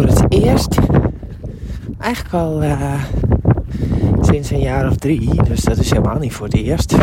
voor 0.00 0.08
het 0.08 0.32
eerst, 0.32 0.78
eigenlijk 1.98 2.34
al 2.34 2.62
uh, 2.62 3.02
sinds 4.20 4.50
een 4.50 4.60
jaar 4.60 4.86
of 4.86 4.96
drie, 4.96 5.42
dus 5.42 5.60
dat 5.60 5.76
is 5.76 5.90
helemaal 5.90 6.18
niet 6.18 6.32
voor 6.32 6.46
het 6.46 6.56
eerst, 6.56 6.96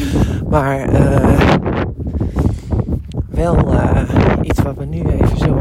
maar 0.50 0.92
uh, 0.92 1.40
wel 3.30 3.74
uh, 3.74 4.02
iets 4.42 4.62
wat 4.62 4.76
me 4.76 4.84
nu 4.84 5.02
even 5.10 5.38
zo 5.38 5.60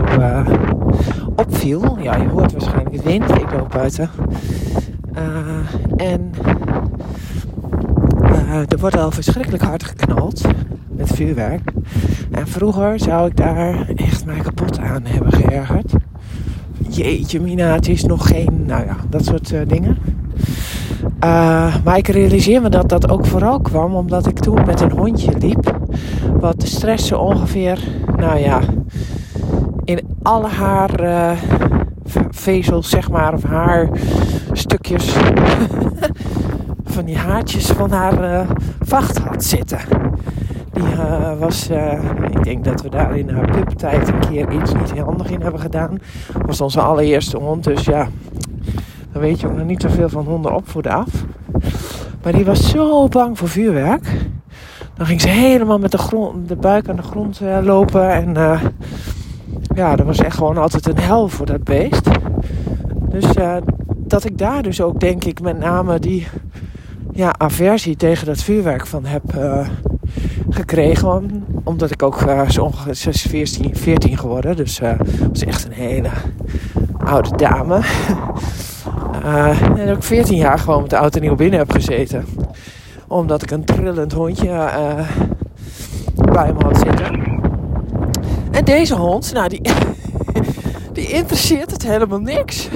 opviel. 1.36 1.98
Ja, 2.02 2.16
je 2.16 2.28
hoort 2.28 2.52
waarschijnlijk 2.52 2.96
het 2.96 3.04
wind, 3.04 3.30
ik 3.30 3.52
loop 3.52 3.70
buiten. 3.70 4.10
en 5.96 6.32
er 8.70 8.80
wordt 8.80 8.98
al 8.98 9.12
verschrikkelijk 9.12 9.64
hard 9.64 9.84
geknald 9.84 10.42
met 10.88 11.12
vuurwerk. 11.14 11.72
En 12.32 12.48
vroeger 12.48 13.00
zou 13.00 13.28
ik 13.28 13.38
daar 13.38 13.88
echt 13.96 14.26
mij 14.26 14.40
kapot 14.40 14.80
aan 14.80 15.06
hebben 15.06 15.32
geërgerd. 15.32 15.94
Jeetje, 16.90 17.42
Mina, 17.42 17.74
het 17.74 17.88
is 17.88 18.04
nog 18.04 18.28
geen. 18.28 18.64
Nou 18.66 18.86
ja, 18.86 18.96
dat 19.10 19.26
soort 19.26 19.52
uh, 19.52 19.60
dingen. 19.68 19.98
Uh, 21.24 21.76
maar 21.84 21.98
ik 21.98 22.08
realiseer 22.08 22.62
me 22.62 22.70
dat 22.70 22.90
dat 22.90 23.10
ook 23.10 23.26
vooral 23.26 23.60
kwam 23.60 23.96
omdat 23.96 24.28
ik 24.28 24.40
toen 24.40 24.66
met 24.66 24.82
een 24.82 24.92
hondje 24.92 25.38
liep. 25.38 25.80
Wat 26.40 26.62
de 26.62 26.68
stressen 26.68 27.20
ongeveer, 27.20 27.80
nou 28.18 28.40
ja, 28.40 28.60
in 29.84 30.00
alle 30.22 30.48
haar 30.48 31.04
uh, 31.04 31.32
vezels, 32.30 32.90
zeg 32.90 33.10
maar, 33.10 33.34
of 33.34 33.44
haar 33.44 33.90
stukjes 34.52 35.16
van 36.94 37.06
die 37.06 37.18
haartjes 37.18 37.66
van 37.66 37.92
haar 37.92 38.46
vacht 38.80 39.18
had 39.18 39.44
zitten. 39.44 39.80
Uh, 40.82 41.40
was, 41.40 41.70
uh, 41.70 42.04
ik 42.30 42.44
denk 42.44 42.64
dat 42.64 42.82
we 42.82 42.90
daar 42.90 43.18
in 43.18 43.30
haar 43.30 43.52
pubtijd 43.52 44.08
een 44.08 44.20
keer 44.20 44.52
iets 44.52 44.74
niet 44.74 44.94
heel 44.94 45.04
handig 45.04 45.30
in 45.30 45.42
hebben 45.42 45.60
gedaan. 45.60 46.00
Was 46.46 46.62
onze 46.62 46.82
allereerste 46.82 47.38
hond, 47.38 47.64
dus 47.64 47.86
ja, 47.86 48.08
dan 49.12 49.22
weet 49.22 49.40
je 49.40 49.48
ook 49.48 49.56
nog 49.56 49.66
niet 49.66 49.82
zoveel 49.82 50.10
van 50.10 50.26
honden 50.26 50.56
opvoeden 50.56 50.92
af. 50.92 51.26
Maar 52.24 52.34
die 52.34 52.46
was 52.46 52.70
zo 52.70 53.08
bang 53.08 53.38
voor 53.38 53.48
vuurwerk. 53.48 54.08
Dan 54.94 55.06
ging 55.06 55.22
ze 55.22 55.28
helemaal 55.28 55.80
met 55.80 55.92
de, 55.92 55.98
grond, 55.98 56.48
de 56.48 56.56
buik 56.56 56.90
aan 56.90 56.96
de 56.96 57.02
grond 57.02 57.42
uh, 57.42 57.58
lopen. 57.62 58.12
En 58.12 58.60
ja, 59.76 59.96
dat 59.96 60.06
was 60.06 60.20
echt 60.20 60.36
gewoon 60.36 60.58
altijd 60.58 60.88
een 60.88 61.00
hel 61.00 61.28
voor 61.28 61.46
dat 61.46 61.64
beest. 61.64 62.10
Dus 63.10 63.26
dat 63.98 64.26
ik 64.26 64.38
daar 64.38 64.62
dus 64.62 64.82
ook 64.82 65.00
denk 65.00 65.24
ik 65.24 65.42
met 65.42 65.60
name 65.60 66.00
die 66.00 66.28
ja, 67.12 67.34
aversie 67.38 67.96
tegen 67.96 68.26
dat 68.26 68.44
vuurwerk 68.44 68.88
van 68.88 69.06
heb 69.06 69.24
gekregen. 70.50 71.46
Omdat 71.64 71.92
ik 71.92 72.04
ook 72.04 72.22
uh, 72.22 72.50
zo 72.50 72.64
ongeveer 72.64 73.14
14, 73.14 73.76
14 73.76 74.18
geworden. 74.18 74.56
Dus 74.56 74.80
uh, 74.80 74.92
was 75.30 75.44
echt 75.44 75.66
een 75.66 75.72
hele 75.72 76.10
oude 76.98 77.36
dame. 77.36 77.82
uh, 79.26 79.62
en 79.82 79.96
ook 79.96 80.04
14 80.04 80.38
jaar 80.38 80.60
gewoon 80.60 80.82
met 80.82 80.90
de 80.90 80.96
auto 80.96 81.20
nieuw 81.20 81.36
binnen 81.36 81.60
heb 81.60 81.72
gezeten. 81.72 82.26
Omdat 83.08 83.44
ik 83.44 83.52
een 83.52 83.66
trillend 83.66 84.12
hondje 84.12 84.70
bij 86.16 86.54
me 86.54 86.64
had 86.64 86.78
zitten. 86.78 87.22
En 88.52 88.66
deze 88.66 88.96
hond, 88.96 89.34
nou 89.34 89.50
die, 89.50 89.62
die 90.94 91.08
interesseert 91.08 91.72
het 91.72 91.84
helemaal 91.84 92.20
niks. 92.20 92.70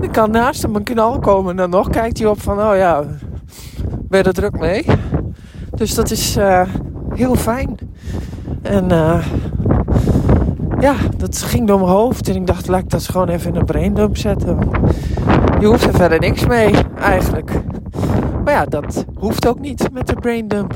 Die 0.00 0.10
kan 0.10 0.30
naast 0.30 0.62
hem 0.62 0.76
een 0.76 0.82
knal 0.82 1.18
komen 1.18 1.50
en 1.50 1.56
dan 1.56 1.70
nog 1.70 1.88
kijkt 1.88 2.18
hij 2.18 2.26
op 2.26 2.40
van, 2.40 2.60
oh 2.60 2.76
ja, 2.76 3.04
ben 4.08 4.18
je 4.18 4.24
er 4.24 4.32
druk 4.32 4.58
mee? 4.58 4.84
Dus 5.80 5.94
dat 5.94 6.10
is 6.10 6.36
uh, 6.36 6.62
heel 7.14 7.34
fijn. 7.34 7.78
En 8.62 8.84
uh, 8.92 9.26
ja, 10.80 10.94
dat 11.16 11.42
ging 11.42 11.66
door 11.66 11.78
mijn 11.78 11.90
hoofd. 11.90 12.28
En 12.28 12.36
ik 12.36 12.46
dacht, 12.46 12.68
laat 12.68 12.80
ik 12.80 12.90
dat 12.90 13.08
gewoon 13.08 13.28
even 13.28 13.52
in 13.52 13.56
een 13.56 13.64
braindump 13.64 14.16
zetten. 14.16 14.58
Je 15.60 15.66
hoeft 15.66 15.86
er 15.86 15.94
verder 15.94 16.18
niks 16.18 16.46
mee, 16.46 16.74
eigenlijk. 16.98 17.50
Maar 18.44 18.52
ja, 18.52 18.64
dat 18.64 19.04
hoeft 19.18 19.48
ook 19.48 19.60
niet 19.60 19.88
met 19.92 20.06
de 20.06 20.14
braindump. 20.14 20.74